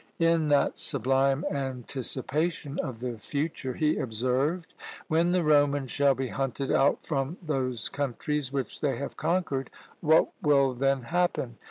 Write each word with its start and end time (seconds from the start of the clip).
In 0.17 0.47
that 0.47 0.79
sublime 0.79 1.45
anticipation 1.51 2.79
of 2.79 3.01
the 3.01 3.19
future, 3.19 3.75
he 3.75 3.99
observed 3.99 4.73
"When 5.07 5.29
the 5.31 5.43
Romans 5.43 5.91
shall 5.91 6.15
be 6.15 6.29
hunted 6.29 6.71
out 6.71 7.05
from 7.05 7.37
those 7.39 7.87
countries 7.87 8.51
which 8.51 8.81
they 8.81 8.97
have 8.97 9.15
conquered, 9.15 9.69
what 9.99 10.31
will 10.41 10.73
then 10.73 11.03
happen? 11.03 11.57